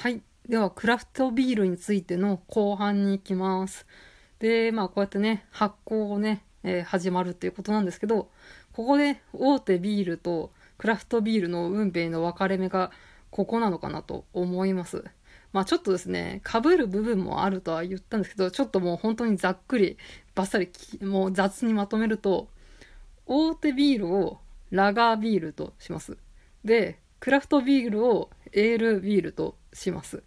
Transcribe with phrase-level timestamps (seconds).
[0.00, 0.22] はい。
[0.48, 3.84] では、クラフトビールについての後半に行きます。
[4.38, 8.30] で、まあ、こうやってね、発酵をね、えー始まるっていうことなんですけど、
[8.72, 12.92] ここで大手ビールとクラフトビールの運命の分かれ目が
[13.30, 15.04] ここなのかなと思います。
[15.52, 19.98] まあちょっとですね、被る部分もあるとは言ったんですけど、ちょっともう本当にざっくり、
[20.34, 20.70] バッサリ、
[21.06, 22.48] もう雑にまとめると、
[23.26, 24.38] 大手ビールを
[24.70, 26.16] ラガービールとします。
[26.64, 30.22] で、クラフトビールをエールビールとします。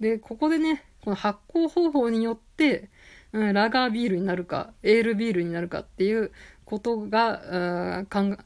[0.00, 2.90] で、ここでね、この発酵方法によって、
[3.32, 6.32] うん、ラガービールになるか、エールビールになるかっていう
[6.64, 8.38] ことが、うん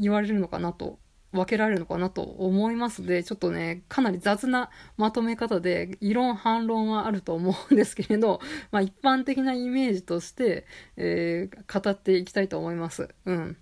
[0.00, 0.98] 言われるのかなと、
[1.32, 8.40] 分けられるのかなと思いますので、ちょっとね、かなり雑なまとめ方で、異論反論はあると思うんですけれど、
[8.72, 10.66] まあ一般的なイメージとして、
[10.96, 13.08] えー語っていきたいと思います。
[13.26, 13.56] うん。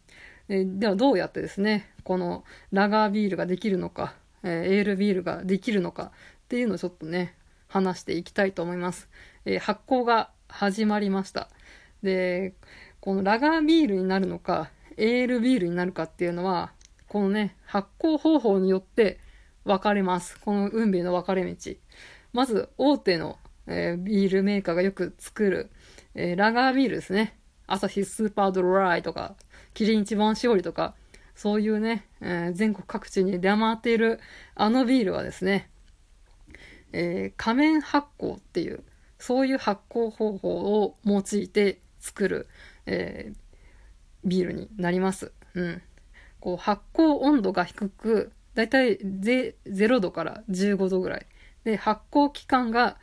[0.49, 4.15] えーではどうやってですね、このラガービールができるのか、
[4.47, 6.11] えーエールビールができるのかっ
[6.49, 7.35] ていうのをちょっとね、
[7.69, 9.09] 話していきたいと思います。
[9.45, 11.49] えー発酵が始まりました。
[12.03, 12.55] で、
[13.01, 16.73] このラガービールになるのか、エールビールになるかっていうのは、
[17.09, 19.19] このね、発酵方法によって
[19.65, 20.39] 分かれます。
[20.41, 21.57] この運命の分かれ道。
[22.33, 25.71] まず、大手の、えービールメーカーがよく作る、
[26.15, 27.37] えーラガービールですね。
[27.67, 29.35] アサヒスーパードライとか、
[29.75, 30.95] キリン一番搾りとか、
[31.37, 34.19] そういうね、えー全国各地に出回っている
[34.57, 35.71] あのビールはですね、
[36.93, 38.83] えー仮面発酵っていう、
[39.19, 40.49] そういう発酵方法
[40.83, 42.49] を用いて作る、
[42.87, 43.37] えー
[44.25, 45.31] ビールになります。
[45.55, 45.83] うん。
[46.41, 51.27] こう発酵温度が低く、だいたい0度から15度ぐらい。
[51.65, 52.99] で、発酵期間が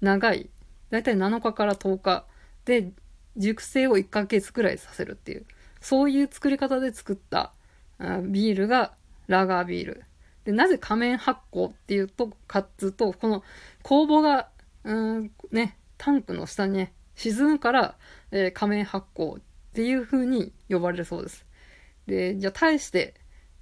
[0.00, 0.50] 長い。
[0.90, 2.26] だいたい7日から10日。
[2.64, 2.92] で、
[3.36, 5.46] 熟成を1ヶ月くらいさせるっていう、
[5.80, 7.52] そういう作り方で作った
[7.98, 8.92] ビールが
[9.26, 10.04] ラガービール。
[10.44, 13.42] で、なぜ仮面発酵っていうと、かっつうと、この
[13.82, 14.48] 酵母が、
[14.84, 17.96] うん、ね、タンクの下にね、沈むから、
[18.30, 19.42] えー仮面発酵っ
[19.74, 21.44] ていう風に呼ばれるそうです。
[22.06, 23.14] で、じゃあ対して、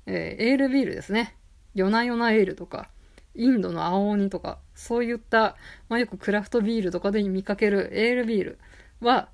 [0.06, 1.34] えーエールビールですね。
[1.74, 2.90] 夜な夜なエールとか、
[3.34, 5.56] インドの青鬼とか、そういった、
[5.88, 8.58] まあ、よくクラフトビールとかで見かけるエールビール
[9.00, 9.28] は、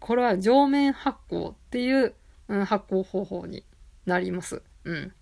[0.00, 2.14] これは上面発酵っていう、
[2.48, 3.64] うん発酵方法に
[4.06, 4.62] なります。
[4.84, 5.12] うん。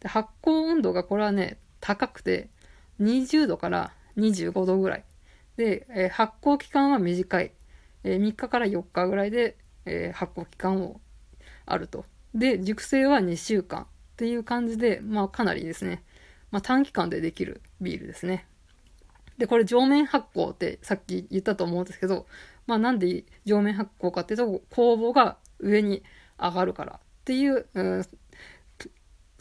[0.00, 2.48] で発酵温度がこれはね、高くて、
[3.00, 5.04] 20度から25度ぐらい。
[5.56, 7.52] で、えー発酵期間は短い。
[8.04, 11.00] えー3日から4日ぐらいで、えー発酵期間を
[11.66, 12.04] あると。
[12.34, 13.86] で、熟成は2週間っ
[14.16, 16.02] ていう感じで、まあかなりですね、
[16.50, 18.46] まあ短期間でできるビールですね。
[19.38, 22.26] で、これ上面発酵ってさっき言ったと思うんですけど、
[22.66, 26.02] まあなんで上面発酵かっていうと、酵母が上に
[26.38, 28.04] 上がるからっていう、うん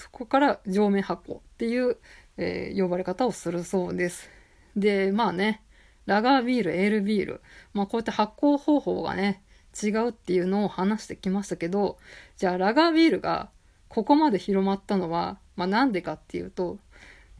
[0.01, 1.97] そこから上面発酵っていう、
[2.37, 4.29] えー呼ばれ方をするそうです。
[4.75, 5.61] で、まあね、
[6.07, 7.41] ラガービール、エールビール、
[7.73, 9.43] まあこうやって発酵方法がね、
[9.81, 11.97] 違うっていうのを話してきましたけど、
[12.37, 13.49] じゃあラガービールが
[13.89, 16.79] ここまで広まったのは、まあなんでかっていうと、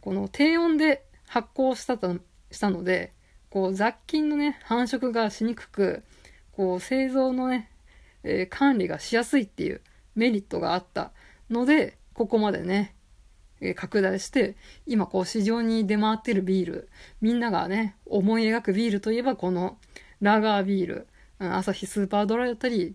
[0.00, 2.16] この低温で発酵したと
[2.52, 3.12] したので、
[3.50, 6.04] こう雑菌のね、繁殖がしにくく、
[6.52, 7.70] こう製造のね、
[8.22, 9.80] えー管理がしやすいっていう
[10.14, 11.12] メリットがあった
[11.50, 12.94] ので、ここまでね、
[13.60, 14.56] え拡大して、
[14.86, 16.88] 今こう市場に出回ってるビール、
[17.20, 19.78] みんながね、思い描くビールといえばこの
[20.20, 21.08] ラガービール、
[21.38, 22.94] アサヒスーパードライだったり、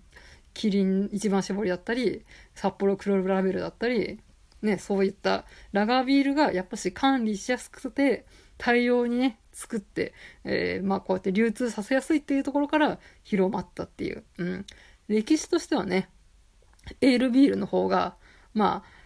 [0.54, 2.26] キリン一番搾りだったり、
[2.56, 4.20] 札幌黒ラベルだったり、
[4.62, 8.26] ね、そういったラガービールがやっぱし管理しやすくて、
[8.58, 10.14] 大量にね、作って、
[10.44, 14.24] えーまあこうやって流通させやすいっていうところから広まったっていう。
[14.38, 14.66] うん。
[15.08, 16.10] 歴史としてはね、
[17.02, 18.16] エールビールの方が、
[18.54, 18.97] まあ、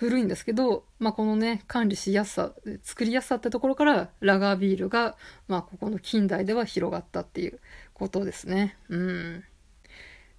[0.00, 5.14] 古いんですけど、まあ、このね、管理しやすさ、作りやすさってところから、ラガービールが、
[5.46, 7.60] まあ、ここの近代では広がったっていう
[7.92, 8.78] ことですね。
[8.88, 9.44] うん。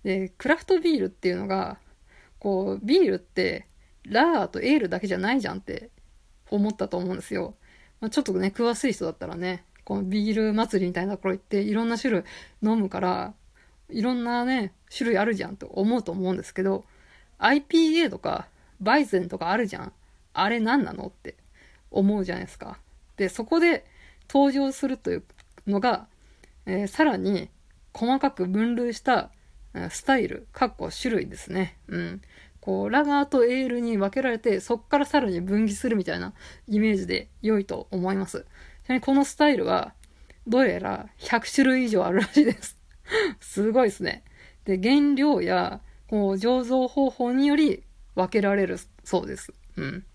[0.04, 1.78] で、クラフトビールっていうのが、
[2.40, 3.68] こう、ビールって、
[4.04, 5.92] ラーとエールだけじゃないじゃんって
[6.50, 7.54] 思ったと思うんですよ。
[8.00, 12.24] まあ、ちょっとね、詳しい人だったらね、このビール祭りみたいなところ行って、いろんな種類
[12.64, 13.36] 飲むから、
[13.90, 16.84] いろんなね、種類あるじゃんと思うと思うんですけど、
[17.38, 18.48] IPA とか、
[18.82, 19.94] バイゼンとかあるじゃん。
[20.34, 21.36] あれ何なのって
[21.92, 22.78] 思うじゃないですか。
[23.18, 23.86] で、そこで
[24.30, 25.24] 登場するという
[25.68, 26.08] のが、
[26.66, 27.50] えーさらに
[27.94, 29.32] 細かく分類した
[29.90, 31.78] スタイル、かっこ種類ですね。
[31.88, 32.22] うん。
[32.60, 36.34] こう、ラガーとエールに分けられて、そっからさらに分岐するみたいな
[36.68, 38.46] イメージで良いと思います。
[38.86, 39.94] ちなみにこのスタイルは、
[40.48, 42.78] どうやら100種類以上あるらしいです。
[43.40, 44.24] すごいですね。
[44.66, 47.84] で、原料や、こう、醸造方法により
[48.16, 49.54] 分けられるそうです。
[49.78, 50.06] うん。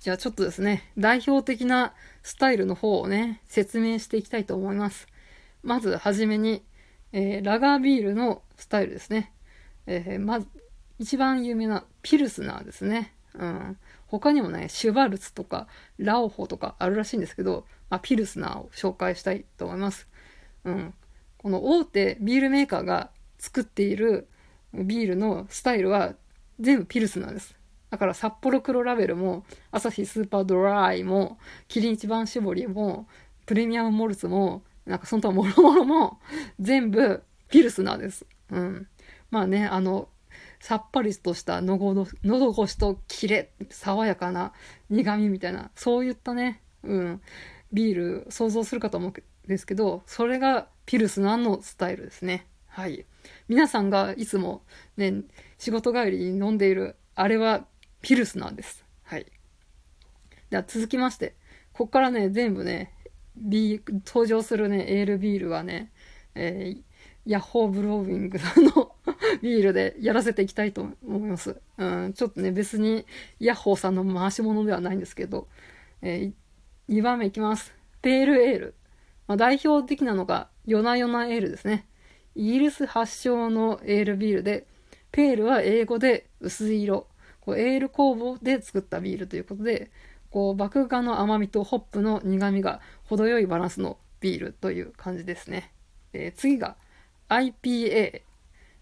[0.00, 5.06] じゃあちょっとですね、代表的なスタイルの方をね、説明していきたいと思います。
[5.62, 6.64] まずはじめに、
[7.12, 9.32] えー、ラガービールのスタイルですね。
[9.86, 10.48] えー、まず、
[10.98, 13.14] 一番有名なピルスナーですね。
[13.34, 13.78] うん。
[14.06, 20.08] 他にもね、シュバルツとか、ラオホとかあるらしいんですけど、まあ、ピルスナーを紹介したいと思います。
[20.64, 20.94] うん。
[21.38, 24.28] この大手ビールメーカーが作っている
[24.72, 26.14] ビールのスタイルは
[26.60, 27.56] 全部ピルスナーです。
[27.90, 31.38] だから札幌黒ラベルも、アサヒスーパードライも、
[31.68, 33.06] キリン一番搾りも、
[33.44, 36.18] プレミアムモルツも、なんかその他もろもろも、
[36.58, 38.24] 全部ピルスナーです。
[38.50, 38.88] うん。
[39.30, 40.08] まあね、あの、
[40.58, 44.52] さっぱりとしたのごの喉越しとキレ、爽やかな
[44.88, 47.20] 苦味みたいな、そういったね、うん、
[47.72, 49.14] ビール想像するかと思うん
[49.48, 52.46] ですけど、それがピルスナーのスタイルですね。
[52.68, 53.04] はい。
[53.48, 54.62] 皆さんがいつも
[54.96, 55.22] ね、
[55.62, 57.64] 仕事帰りに飲んでいる、あれは
[58.00, 58.84] ピルスなんです。
[59.04, 59.26] はい。
[60.50, 61.36] では続きまして、
[61.72, 62.92] ここからね、全部ね、
[63.36, 65.92] ビー、登場するね、エールビールはね、
[66.34, 66.82] えー、
[67.26, 68.96] ヤッホーブローウィングさんの
[69.40, 71.60] ビールでやらせていきたいと思います。
[71.78, 73.06] うん、ちょっとね、別に
[73.38, 75.46] ヤッホーさんの回し物ではないんですけど、
[76.00, 77.72] えー、2番目いきます。
[78.00, 78.74] ペールエール。
[79.28, 81.86] まあ、代表的なのが、ヨナヨナエールですね。
[82.34, 84.66] イギリス発祥のエールビールで、
[85.12, 87.06] ペールは英語で薄い色、
[87.40, 89.90] こうエール酵母で作ったビールということで、
[90.30, 95.72] こう麦芽の甘みとホップの苦みが程よいバランスのビールという感じですね。
[96.12, 96.76] えー、次が
[97.28, 98.22] IPA。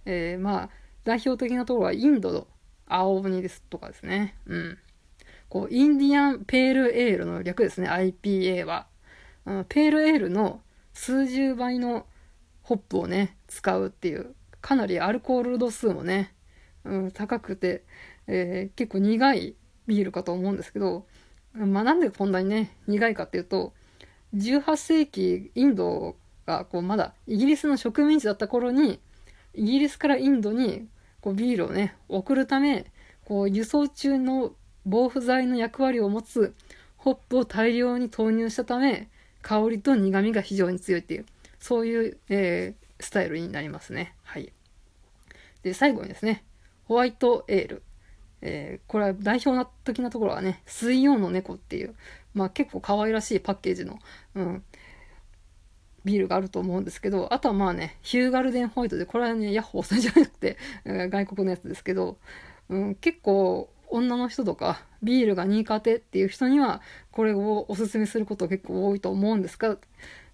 [0.07, 0.71] えー、まあ、
[1.05, 2.47] 代表的なところはインドの
[2.87, 4.35] 青鬼ですとかですね。
[4.47, 4.79] うん。
[5.49, 8.87] こう、インディアンペールエールの略ですね、IPA は。
[9.69, 10.61] ペールエールの
[10.93, 12.07] 数十倍の
[12.63, 16.35] ホップをね、使うっていう、かなりアルコール度数もね、
[16.85, 17.85] うん、高くて、
[18.27, 19.55] えー、結構苦い
[19.87, 21.07] ビールかと思うんですけど、
[21.55, 23.73] まあ、なんでこんなにね、苦いかっていうと、
[24.35, 26.17] 18世紀インド
[26.47, 29.01] がこうまだイギリスの植民地だった頃に、
[29.55, 30.87] イギリスからインドに
[31.21, 32.87] こうビールをね、送るため、
[33.25, 34.53] こう輸送中の
[34.87, 36.55] 防腐剤の役割を持つ
[36.97, 39.09] ホップを大量に投入したため、
[39.43, 41.27] 香りと苦味が非常に強いっていう、
[41.59, 44.15] そういう、えー、スタイルになりますね。
[44.23, 44.53] はい。
[45.63, 46.45] で、最後にですね、
[46.85, 47.83] ホワイトエール。
[48.43, 51.95] えー、これは代表的なところはね、水曜の猫っていう、
[52.33, 53.99] まあ結構可愛らしいパッケージの、
[54.35, 54.65] うん、
[56.05, 62.17] ビールがあると思うんですけど、あとはまあね、ヒューガルデンホワイトで、これはね、ヤッホーさんじゃなくて、外国のやつですけど、
[62.69, 66.81] うん、結構女の人とか、ビールが苦手っていう人には、
[67.11, 69.77] これをおすすめすること結構多いと思うんですが、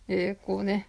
[0.09, 0.89] えー、こうね、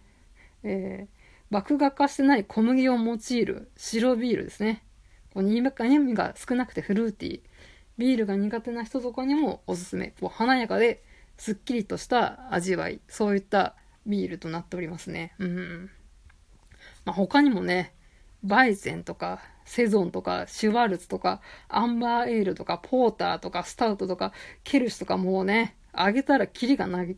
[0.64, 1.17] えー、
[1.50, 4.84] 麦芽化してない小麦を用いる白ビールですね。
[5.34, 7.42] こう苦味が少なくてフルーティー。
[7.98, 10.14] ビールが苦手な人とかにもおすすめ。
[10.20, 11.04] こう華やかで
[11.38, 13.00] すっきりとした味わい。
[13.08, 15.34] そういったビールとなっておりますね。
[15.40, 15.90] うん。
[17.06, 17.94] まあ、他にもね、
[18.44, 24.34] バイゼンとか、セゾンとか、シュワルツとか、アンバーエールとか、ポーターとか、スタウトとか、
[24.64, 27.18] ケルシュとかもうね、あげたらキリがない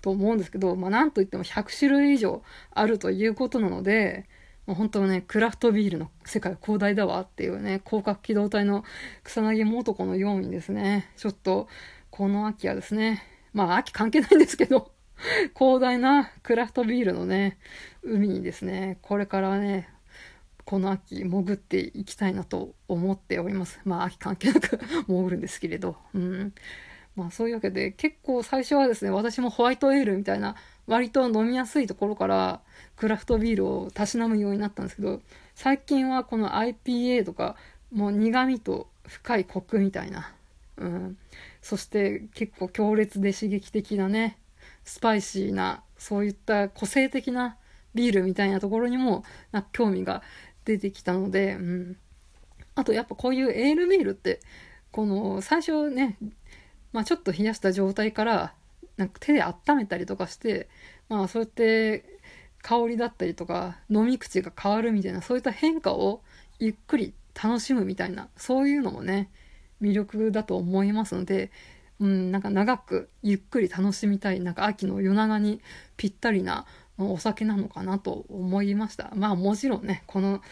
[0.00, 2.42] と思うんですけど、まあなんといっても100種類以上
[2.72, 4.26] あるということなので、
[4.66, 8.84] もう本当ね、クラフトビールの世界広大だわっていうね、広角機動隊の
[9.24, 11.68] 草薙素子のようにですね、ちょっと、
[12.10, 13.22] この秋はですね、
[13.54, 14.92] まあ秋関係ないんですけど、
[15.56, 17.58] 広大なクラフトビールのね、
[18.02, 19.88] 海にですね、これからね、
[20.66, 23.80] この秋潜っていきたいなと思っております。
[23.84, 25.96] まあ秋関係なく潜るんですけれど。
[26.12, 26.52] うん。
[27.18, 30.54] まあそういうわけで結構最初はですね、私もホワイトエールみたいな
[30.86, 32.60] 割と飲みやすいところから
[32.96, 35.20] クラフトビールをたしなむようになったんですけど、
[35.56, 37.56] 最近はこの IPA とか
[37.92, 40.32] もう苦味と深いコクみたいな。
[40.76, 41.18] うん。
[41.60, 44.38] そして結構強烈で刺激的なね、
[44.84, 47.56] スパイシーな、そういった個性的な
[47.94, 50.22] ビールみたいなところにも、な興味が
[50.64, 51.96] 出てきたので、うん。
[52.76, 54.40] あとやっぱこういうエールビールって、
[54.92, 56.16] この最初ね、
[56.92, 58.54] まあちょっと冷やした状態から、
[58.96, 60.68] なんか手で温めたりとかして、
[61.08, 62.04] まあそうやって
[62.62, 66.22] 香りだったりとか飲み口が変わるみたいなそういった変化を
[66.58, 69.30] ゆっくり楽しむみたいなそういうのもね
[69.80, 71.50] 魅力だと思いますので
[72.00, 75.60] うん、なんか長くゆっくり楽しみたい、なんか秋の夜長に
[75.96, 76.64] ぴったりな
[76.98, 79.12] お酒なのかなと思いました。
[79.14, 80.42] まあもちろんね、この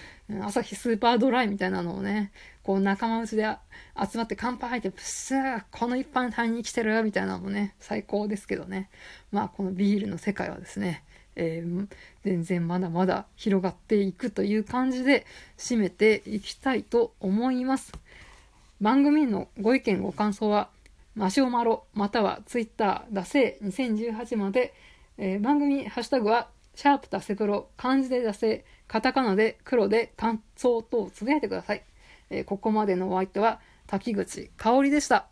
[0.43, 2.31] 朝日スーパードライみたいなのをね、
[2.62, 3.43] こう仲間内で
[4.00, 8.91] 集まって乾杯ってプッスーこの一般単に来てるみたいなのもね、最高ですけどね。
[9.33, 11.03] まあこのビールの世界はですね、
[11.35, 11.88] えー、
[12.25, 15.26] 全然まだまだ広がっていくという感じで
[15.59, 17.93] 締めていきたいと思います。
[18.81, 20.69] 番組のご意見ご感想は
[21.17, 24.75] マシュマロ、またはツイッター、ダセー2018まで、
[25.18, 31.82] えー、番組ハッシュタグは、シャープダセプロ、漢字でダセカタカナで黒で感想等つぶやいてください。
[32.30, 35.28] えー、ここまでのお相手は、滝口香織でした。